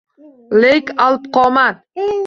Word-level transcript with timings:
Lek 0.63 0.85
alpqomat 1.05 1.77